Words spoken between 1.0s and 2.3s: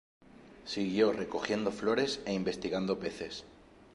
recogiendo flores